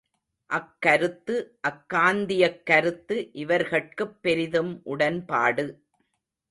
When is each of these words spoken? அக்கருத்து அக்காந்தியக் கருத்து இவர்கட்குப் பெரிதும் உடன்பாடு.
அக்கருத்து 0.49 1.35
அக்காந்தியக் 1.67 2.63
கருத்து 2.63 3.29
இவர்கட்குப் 3.33 4.17
பெரிதும் 4.21 4.81
உடன்பாடு. 4.83 5.65